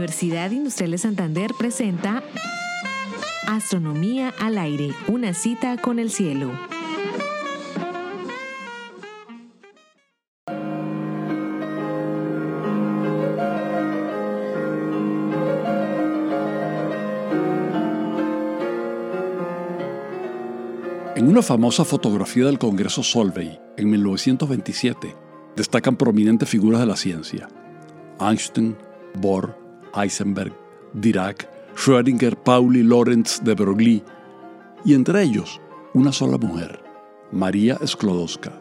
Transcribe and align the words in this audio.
Universidad 0.00 0.50
Industrial 0.50 0.90
de 0.92 0.96
Santander 0.96 1.50
presenta 1.58 2.22
Astronomía 3.46 4.32
al 4.40 4.56
aire, 4.56 4.94
una 5.08 5.34
cita 5.34 5.76
con 5.76 5.98
el 5.98 6.10
cielo. 6.10 6.50
En 21.14 21.28
una 21.28 21.42
famosa 21.42 21.84
fotografía 21.84 22.46
del 22.46 22.58
Congreso 22.58 23.02
Solvay, 23.02 23.60
en 23.76 23.90
1927, 23.90 25.14
destacan 25.56 25.96
prominentes 25.96 26.48
figuras 26.48 26.80
de 26.80 26.86
la 26.86 26.96
ciencia. 26.96 27.48
Einstein, 28.18 28.78
Bohr, 29.14 29.59
Heisenberg, 29.94 30.52
Dirac, 30.94 31.48
Schrödinger, 31.76 32.36
Pauli, 32.36 32.82
Lorenz 32.82 33.40
de 33.42 33.54
Broglie, 33.54 34.04
y 34.84 34.94
entre 34.94 35.22
ellos 35.22 35.60
una 35.94 36.12
sola 36.12 36.38
mujer, 36.38 36.82
María 37.32 37.78
Sklodowska. 37.86 38.52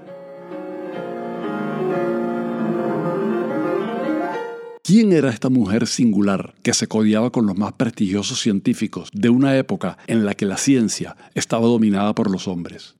¿Quién 4.83 5.13
era 5.13 5.29
esta 5.29 5.49
mujer 5.49 5.85
singular 5.85 6.55
que 6.63 6.73
se 6.73 6.87
codiaba 6.87 7.31
con 7.31 7.45
los 7.45 7.55
más 7.55 7.73
prestigiosos 7.73 8.39
científicos 8.41 9.09
de 9.13 9.29
una 9.29 9.55
época 9.55 9.99
en 10.07 10.25
la 10.25 10.33
que 10.33 10.47
la 10.47 10.57
ciencia 10.57 11.15
estaba 11.35 11.67
dominada 11.67 12.15
por 12.15 12.31
los 12.31 12.47
hombres? 12.47 12.95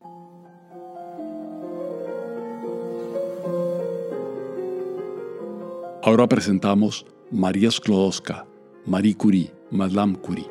Ahora 6.03 6.27
presentamos 6.29 7.07
María 7.31 7.69
Sklodowska, 7.69 8.47
Marie 8.87 9.15
Curie, 9.15 9.53
Madame 9.69 10.15
Curie. 10.15 10.49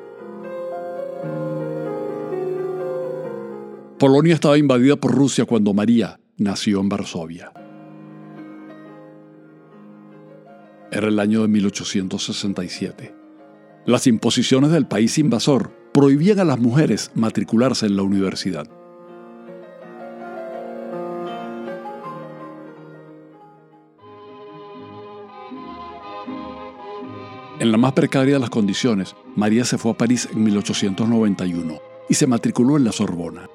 Polonia 3.98 4.34
estaba 4.34 4.56
invadida 4.56 4.94
por 4.94 5.12
Rusia 5.12 5.44
cuando 5.44 5.74
María 5.74 6.20
nació 6.36 6.80
en 6.80 6.88
Varsovia. 6.88 7.52
Era 10.92 11.08
el 11.08 11.18
año 11.18 11.42
de 11.42 11.48
1867. 11.48 13.12
Las 13.84 14.06
imposiciones 14.06 14.70
del 14.70 14.86
país 14.86 15.18
invasor 15.18 15.72
prohibían 15.92 16.38
a 16.38 16.44
las 16.44 16.60
mujeres 16.60 17.10
matricularse 17.16 17.86
en 17.86 17.96
la 17.96 18.02
universidad. 18.02 18.68
En 27.60 27.72
la 27.72 27.78
más 27.78 27.92
precaria 27.92 28.34
de 28.34 28.40
las 28.40 28.50
condiciones, 28.50 29.16
María 29.34 29.64
se 29.64 29.78
fue 29.78 29.90
a 29.90 29.96
París 29.96 30.28
en 30.32 30.44
1891 30.44 31.80
y 32.08 32.14
se 32.14 32.28
matriculó 32.28 32.76
en 32.76 32.84
la 32.84 32.92
Sorbona. 32.92 33.48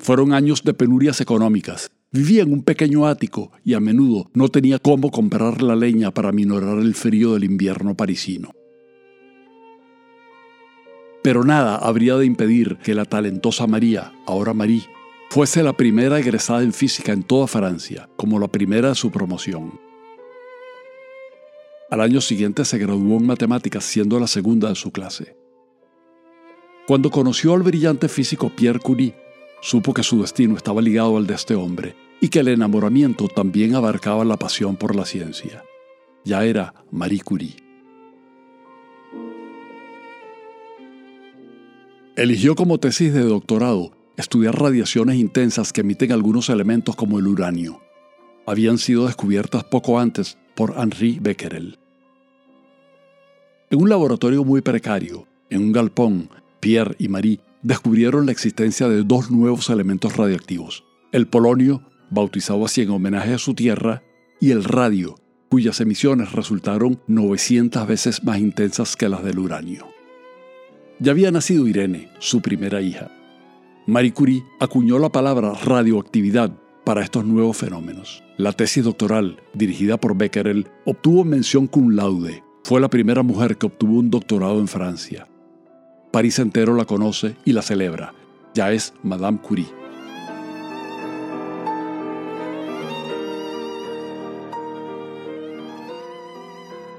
Fueron 0.00 0.32
años 0.32 0.64
de 0.64 0.74
penurias 0.74 1.20
económicas. 1.20 1.88
Vivía 2.10 2.42
en 2.42 2.52
un 2.52 2.64
pequeño 2.64 3.06
ático 3.06 3.52
y 3.64 3.74
a 3.74 3.80
menudo 3.80 4.28
no 4.34 4.48
tenía 4.48 4.80
cómo 4.80 5.12
comprar 5.12 5.62
la 5.62 5.76
leña 5.76 6.10
para 6.10 6.32
minorar 6.32 6.78
el 6.78 6.94
frío 6.94 7.34
del 7.34 7.44
invierno 7.44 7.96
parisino. 7.96 8.50
Pero 11.22 11.44
nada 11.44 11.76
habría 11.76 12.16
de 12.16 12.26
impedir 12.26 12.78
que 12.78 12.94
la 12.94 13.04
talentosa 13.04 13.68
María, 13.68 14.12
ahora 14.26 14.52
Marie, 14.52 14.88
fuese 15.30 15.62
la 15.62 15.74
primera 15.74 16.18
egresada 16.18 16.62
en 16.64 16.72
física 16.72 17.12
en 17.12 17.22
toda 17.22 17.46
Francia, 17.46 18.08
como 18.16 18.40
la 18.40 18.48
primera 18.48 18.88
de 18.88 18.94
su 18.96 19.12
promoción. 19.12 19.87
Al 21.90 22.02
año 22.02 22.20
siguiente 22.20 22.66
se 22.66 22.76
graduó 22.76 23.16
en 23.16 23.26
matemáticas 23.26 23.84
siendo 23.84 24.20
la 24.20 24.26
segunda 24.26 24.68
de 24.68 24.74
su 24.74 24.92
clase. 24.92 25.36
Cuando 26.86 27.10
conoció 27.10 27.54
al 27.54 27.62
brillante 27.62 28.08
físico 28.08 28.50
Pierre 28.54 28.78
Curie, 28.78 29.14
supo 29.62 29.94
que 29.94 30.02
su 30.02 30.20
destino 30.20 30.56
estaba 30.56 30.82
ligado 30.82 31.16
al 31.16 31.26
de 31.26 31.34
este 31.34 31.54
hombre 31.54 31.96
y 32.20 32.28
que 32.28 32.40
el 32.40 32.48
enamoramiento 32.48 33.28
también 33.28 33.74
abarcaba 33.74 34.24
la 34.24 34.36
pasión 34.36 34.76
por 34.76 34.94
la 34.94 35.06
ciencia. 35.06 35.64
Ya 36.24 36.44
era 36.44 36.74
Marie 36.90 37.22
Curie. 37.22 37.56
Eligió 42.16 42.54
como 42.54 42.78
tesis 42.78 43.14
de 43.14 43.22
doctorado 43.22 43.92
estudiar 44.18 44.60
radiaciones 44.60 45.16
intensas 45.16 45.72
que 45.72 45.82
emiten 45.82 46.12
algunos 46.12 46.50
elementos 46.50 46.96
como 46.96 47.18
el 47.18 47.28
uranio. 47.28 47.80
Habían 48.44 48.76
sido 48.76 49.06
descubiertas 49.06 49.64
poco 49.64 50.00
antes 50.00 50.36
por 50.58 50.74
Henri 50.76 51.20
Becquerel. 51.20 51.78
En 53.70 53.80
un 53.80 53.88
laboratorio 53.88 54.42
muy 54.42 54.60
precario, 54.60 55.28
en 55.50 55.62
un 55.62 55.70
galpón, 55.70 56.30
Pierre 56.58 56.96
y 56.98 57.06
Marie 57.06 57.38
descubrieron 57.62 58.26
la 58.26 58.32
existencia 58.32 58.88
de 58.88 59.04
dos 59.04 59.30
nuevos 59.30 59.70
elementos 59.70 60.16
radiactivos, 60.16 60.84
el 61.12 61.28
polonio, 61.28 61.84
bautizado 62.10 62.64
así 62.64 62.82
en 62.82 62.90
homenaje 62.90 63.34
a 63.34 63.38
su 63.38 63.54
tierra, 63.54 64.02
y 64.40 64.50
el 64.50 64.64
radio, 64.64 65.14
cuyas 65.48 65.80
emisiones 65.80 66.32
resultaron 66.32 67.00
900 67.06 67.86
veces 67.86 68.24
más 68.24 68.40
intensas 68.40 68.96
que 68.96 69.08
las 69.08 69.22
del 69.22 69.38
uranio. 69.38 69.86
Ya 70.98 71.12
había 71.12 71.30
nacido 71.30 71.68
Irene, 71.68 72.10
su 72.18 72.42
primera 72.42 72.82
hija. 72.82 73.12
Marie 73.86 74.12
Curie 74.12 74.42
acuñó 74.58 74.98
la 74.98 75.10
palabra 75.12 75.52
radioactividad 75.52 76.50
para 76.88 77.02
estos 77.02 77.22
nuevos 77.26 77.54
fenómenos. 77.54 78.24
La 78.38 78.54
tesis 78.54 78.82
doctoral, 78.82 79.42
dirigida 79.52 79.98
por 79.98 80.16
Becquerel, 80.16 80.68
obtuvo 80.86 81.22
mención 81.22 81.66
cum 81.66 81.90
laude. 81.90 82.42
Fue 82.64 82.80
la 82.80 82.88
primera 82.88 83.22
mujer 83.22 83.58
que 83.58 83.66
obtuvo 83.66 83.98
un 83.98 84.08
doctorado 84.08 84.58
en 84.58 84.68
Francia. 84.68 85.28
París 86.10 86.38
entero 86.38 86.74
la 86.74 86.86
conoce 86.86 87.36
y 87.44 87.52
la 87.52 87.60
celebra. 87.60 88.14
Ya 88.54 88.72
es 88.72 88.94
Madame 89.02 89.38
Curie. 89.38 89.66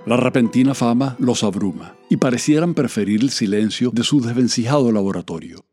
La 0.06 0.18
repentina 0.18 0.76
fama 0.76 1.16
los 1.18 1.44
abruma 1.44 1.96
y 2.12 2.18
parecieran 2.18 2.76
preferir 2.76 3.22
el 3.22 3.32
silencio 3.32 3.90
de 3.90 4.04
su 4.04 4.22
desvencijado 4.22 4.92
laboratorio. 4.92 5.66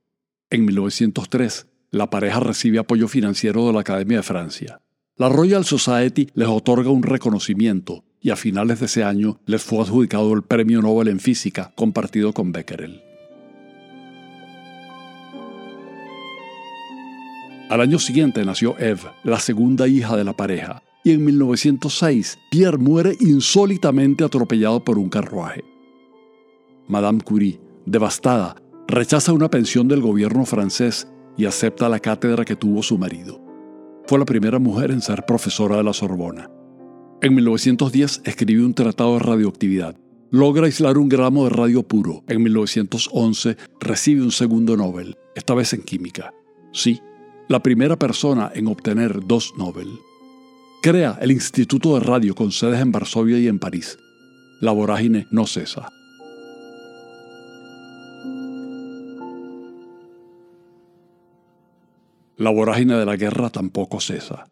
En 0.48 0.64
1903, 0.64 1.66
la 1.90 2.10
pareja 2.10 2.40
recibe 2.40 2.78
apoyo 2.78 3.08
financiero 3.08 3.66
de 3.66 3.72
la 3.72 3.80
Academia 3.80 4.18
de 4.18 4.22
Francia. 4.22 4.80
La 5.16 5.28
Royal 5.28 5.64
Society 5.64 6.28
les 6.34 6.48
otorga 6.48 6.90
un 6.90 7.02
reconocimiento 7.02 8.04
y 8.20 8.30
a 8.30 8.36
finales 8.36 8.80
de 8.80 8.86
ese 8.86 9.04
año 9.04 9.40
les 9.46 9.62
fue 9.62 9.80
adjudicado 9.80 10.32
el 10.34 10.42
Premio 10.42 10.82
Nobel 10.82 11.08
en 11.08 11.20
Física 11.20 11.72
compartido 11.74 12.32
con 12.32 12.52
Becquerel. 12.52 13.02
Al 17.68 17.80
año 17.80 17.98
siguiente 17.98 18.44
nació 18.44 18.78
Eve, 18.78 19.10
la 19.24 19.40
segunda 19.40 19.88
hija 19.88 20.16
de 20.16 20.24
la 20.24 20.34
pareja, 20.34 20.82
y 21.02 21.12
en 21.12 21.24
1906 21.24 22.38
Pierre 22.50 22.78
muere 22.78 23.16
insólitamente 23.20 24.22
atropellado 24.22 24.84
por 24.84 24.98
un 24.98 25.08
carruaje. 25.08 25.64
Madame 26.88 27.20
Curie, 27.22 27.60
devastada, 27.84 28.56
rechaza 28.86 29.32
una 29.32 29.50
pensión 29.50 29.88
del 29.88 30.00
gobierno 30.00 30.44
francés 30.44 31.08
y 31.36 31.44
acepta 31.44 31.88
la 31.88 32.00
cátedra 32.00 32.44
que 32.44 32.56
tuvo 32.56 32.82
su 32.82 32.98
marido. 32.98 33.40
Fue 34.06 34.18
la 34.18 34.24
primera 34.24 34.58
mujer 34.58 34.90
en 34.90 35.00
ser 35.00 35.24
profesora 35.24 35.76
de 35.76 35.82
la 35.82 35.92
Sorbona. 35.92 36.50
En 37.22 37.34
1910 37.34 38.22
escribió 38.24 38.64
un 38.64 38.74
tratado 38.74 39.14
de 39.14 39.20
radioactividad. 39.20 39.96
Logra 40.30 40.66
aislar 40.66 40.98
un 40.98 41.08
gramo 41.08 41.44
de 41.44 41.50
radio 41.50 41.82
puro. 41.82 42.24
En 42.28 42.42
1911 42.42 43.56
recibe 43.80 44.22
un 44.22 44.32
segundo 44.32 44.76
Nobel, 44.76 45.16
esta 45.34 45.54
vez 45.54 45.72
en 45.72 45.82
química. 45.82 46.32
Sí, 46.72 47.00
la 47.48 47.62
primera 47.62 47.96
persona 47.96 48.50
en 48.54 48.66
obtener 48.66 49.26
dos 49.26 49.54
Nobel. 49.56 49.88
Crea 50.82 51.18
el 51.20 51.32
Instituto 51.32 51.94
de 51.94 52.00
Radio 52.00 52.34
con 52.34 52.52
sedes 52.52 52.80
en 52.80 52.92
Varsovia 52.92 53.38
y 53.38 53.48
en 53.48 53.58
París. 53.58 53.98
La 54.60 54.72
vorágine 54.72 55.26
no 55.30 55.46
cesa. 55.46 55.88
La 62.38 62.50
vorágine 62.50 62.96
de 62.96 63.06
la 63.06 63.16
guerra 63.16 63.48
tampoco 63.48 63.98
cesa. 63.98 64.46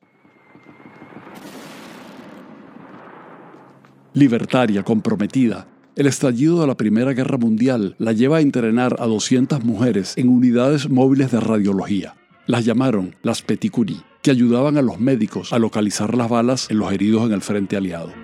Libertaria, 4.14 4.82
comprometida, 4.82 5.68
el 5.94 6.06
estallido 6.06 6.62
de 6.62 6.66
la 6.66 6.76
Primera 6.76 7.12
Guerra 7.12 7.36
Mundial 7.36 7.94
la 7.98 8.12
lleva 8.12 8.38
a 8.38 8.40
entrenar 8.40 8.96
a 9.00 9.06
200 9.06 9.62
mujeres 9.64 10.14
en 10.16 10.30
unidades 10.30 10.88
móviles 10.88 11.30
de 11.30 11.40
radiología. 11.40 12.14
Las 12.46 12.64
llamaron 12.64 13.16
las 13.22 13.42
Petit 13.42 13.70
Curie, 13.70 14.02
que 14.22 14.30
ayudaban 14.30 14.78
a 14.78 14.82
los 14.82 14.98
médicos 14.98 15.52
a 15.52 15.58
localizar 15.58 16.16
las 16.16 16.30
balas 16.30 16.70
en 16.70 16.78
los 16.78 16.90
heridos 16.90 17.26
en 17.26 17.32
el 17.32 17.42
frente 17.42 17.76
aliado. 17.76 18.23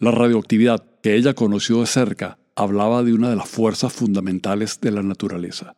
La 0.00 0.10
radioactividad 0.10 0.82
que 1.02 1.14
ella 1.14 1.34
conoció 1.34 1.80
de 1.80 1.86
cerca 1.86 2.38
hablaba 2.56 3.02
de 3.02 3.12
una 3.12 3.28
de 3.28 3.36
las 3.36 3.50
fuerzas 3.50 3.92
fundamentales 3.92 4.80
de 4.80 4.92
la 4.92 5.02
naturaleza. 5.02 5.76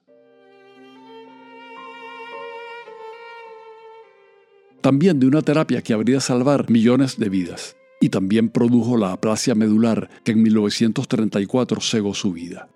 También 4.80 5.18
de 5.18 5.26
una 5.26 5.42
terapia 5.42 5.82
que 5.82 5.92
habría 5.92 6.20
salvar 6.20 6.70
millones 6.70 7.18
de 7.18 7.30
vidas. 7.30 7.76
Y 8.00 8.10
también 8.10 8.48
produjo 8.48 8.96
la 8.96 9.10
aplasia 9.10 9.56
medular 9.56 10.08
que 10.22 10.30
en 10.30 10.44
1934 10.44 11.80
cegó 11.80 12.14
su 12.14 12.32
vida. 12.32 12.68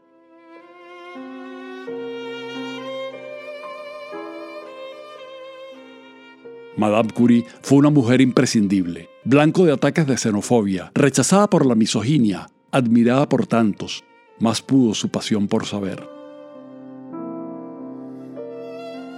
Madame 6.77 7.11
Curie 7.11 7.47
fue 7.63 7.79
una 7.79 7.91
mujer 7.91 8.21
imprescindible, 8.21 9.09
blanco 9.25 9.65
de 9.65 9.73
ataques 9.73 10.07
de 10.07 10.19
xenofobia, 10.19 10.93
rechazada 10.95 11.49
por 11.49 11.65
la 11.65 11.75
misoginia, 11.75 12.51
admirada 12.71 13.29
por 13.29 13.47
tantos, 13.47 14.05
más 14.41 14.61
pudo 14.61 14.95
su 14.95 15.09
pasión 15.09 15.49
por 15.49 15.65
saber. 15.65 16.07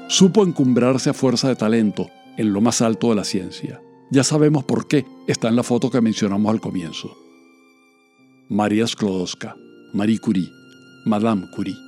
Supo 0.08 0.44
encumbrarse 0.44 1.10
a 1.10 1.14
fuerza 1.14 1.48
de 1.48 1.56
talento 1.56 2.08
en 2.36 2.52
lo 2.52 2.60
más 2.60 2.80
alto 2.80 3.10
de 3.10 3.16
la 3.16 3.24
ciencia. 3.24 3.82
Ya 4.10 4.22
sabemos 4.22 4.64
por 4.64 4.86
qué 4.86 5.04
está 5.26 5.48
en 5.48 5.56
la 5.56 5.62
foto 5.62 5.90
que 5.90 6.00
mencionamos 6.00 6.50
al 6.50 6.60
comienzo. 6.60 7.14
María 8.48 8.86
Sklodowska, 8.86 9.54
Marie 9.92 10.18
Curie, 10.18 10.48
Madame 11.04 11.46
Curie. 11.54 11.87